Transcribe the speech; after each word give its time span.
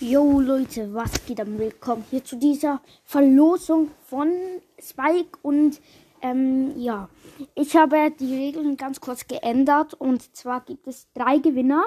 Yo 0.00 0.38
Leute, 0.38 0.94
was 0.94 1.26
geht 1.26 1.40
am 1.40 1.58
Willkommen 1.58 2.04
hier 2.08 2.22
zu 2.22 2.36
dieser 2.36 2.80
Verlosung 3.02 3.90
von 4.04 4.30
Spike 4.78 5.36
und 5.42 5.80
ähm, 6.22 6.78
ja, 6.78 7.08
ich 7.56 7.74
habe 7.76 8.12
die 8.12 8.32
Regeln 8.32 8.76
ganz 8.76 9.00
kurz 9.00 9.26
geändert 9.26 9.94
und 9.94 10.36
zwar 10.36 10.60
gibt 10.60 10.86
es 10.86 11.12
drei 11.14 11.38
Gewinner, 11.38 11.84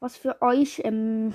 was 0.00 0.16
für 0.16 0.42
euch 0.42 0.80
ähm, 0.84 1.32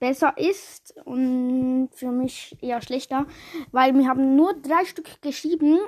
besser 0.00 0.36
ist 0.36 0.96
und 1.04 1.90
für 1.92 2.10
mich 2.10 2.56
eher 2.60 2.82
schlechter, 2.82 3.24
weil 3.70 3.94
wir 3.94 4.08
haben 4.08 4.34
nur 4.34 4.52
drei 4.54 4.84
Stück 4.84 5.22
geschrieben 5.22 5.78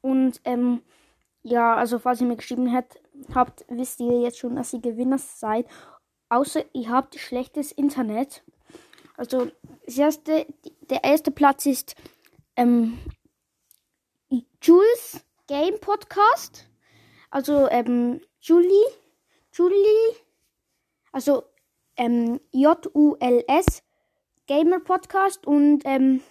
und 0.00 0.40
ähm, 0.44 0.80
ja, 1.42 1.74
also 1.74 1.98
falls 1.98 2.20
ihr 2.20 2.28
mir 2.28 2.36
geschrieben 2.36 2.72
habt, 2.72 3.00
habt, 3.34 3.64
wisst 3.68 3.98
ihr 3.98 4.20
jetzt 4.20 4.38
schon, 4.38 4.54
dass 4.54 4.72
ihr 4.72 4.80
Gewinner 4.80 5.18
seid. 5.18 5.66
Außer 6.28 6.62
ihr 6.72 6.90
habt 6.90 7.18
schlechtes 7.18 7.72
Internet. 7.72 8.44
Also 9.20 9.50
erste, 9.86 10.46
der 10.88 11.04
erste 11.04 11.30
Platz 11.30 11.66
ist 11.66 11.94
ähm, 12.56 12.98
Jules 14.62 15.22
Game 15.46 15.78
Podcast. 15.78 16.70
Also 17.28 17.68
ähm, 17.68 18.22
Julie, 18.40 18.86
Julie, 19.52 20.16
also 21.12 21.42
ähm, 21.98 22.40
J-U-L-S 22.52 23.82
Gamer 24.46 24.80
Podcast 24.80 25.46
und 25.46 25.82
ähm, 25.84 26.22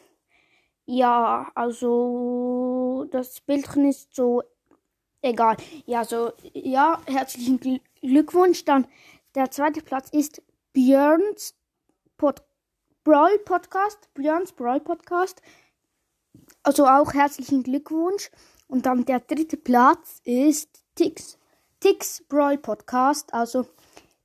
ja, 0.87 1.51
also 1.53 3.05
das 3.11 3.39
Bildchen 3.41 3.87
ist 3.87 4.15
so 4.15 4.41
egal. 5.21 5.57
Ja, 5.85 6.03
so 6.03 6.31
ja, 6.55 6.99
herzlichen 7.05 7.81
Glückwunsch. 8.01 8.65
Dann 8.65 8.87
der 9.35 9.51
zweite 9.51 9.83
Platz 9.83 10.09
ist 10.09 10.41
Björns 10.73 11.53
Podcast. 12.17 12.48
Brawl 13.03 13.39
Podcast, 13.39 14.13
Björns 14.13 14.51
Brawl 14.51 14.79
Podcast. 14.81 15.41
Also 16.63 16.85
auch 16.85 17.13
herzlichen 17.13 17.63
Glückwunsch. 17.63 18.29
Und 18.67 18.85
dann 18.85 19.05
der 19.05 19.19
dritte 19.19 19.57
Platz 19.57 20.21
ist 20.23 20.83
Tix. 20.95 21.37
Tix 21.79 22.23
Brawl 22.27 22.57
Podcast. 22.57 23.33
Also 23.33 23.65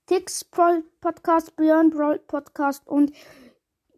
Tix 0.07 0.45
Brawl 0.45 0.85
Podcast, 1.01 1.57
Björn 1.57 1.91
Brawl 1.91 2.19
Podcast 2.19 2.87
und 2.87 3.13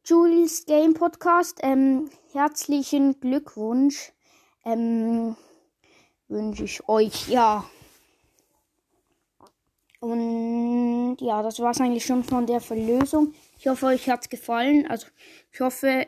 Jules 0.04 0.66
Game 0.66 0.94
Podcast. 0.94 1.58
Ähm, 1.62 2.10
herzlichen 2.32 3.18
Glückwunsch. 3.18 4.12
Ähm, 4.64 5.36
wünsche 6.28 6.64
ich 6.64 6.88
euch, 6.88 7.28
ja. 7.28 7.64
Und 11.16 11.26
ja, 11.26 11.42
das 11.42 11.60
war 11.60 11.70
es 11.70 11.80
eigentlich 11.80 12.04
schon 12.04 12.24
von 12.24 12.46
der 12.46 12.60
Verlösung. 12.60 13.32
Ich 13.58 13.66
hoffe, 13.68 13.86
euch 13.86 14.08
hat 14.10 14.20
es 14.22 14.28
gefallen. 14.28 14.86
Also 14.86 15.06
ich 15.50 15.60
hoffe, 15.60 16.06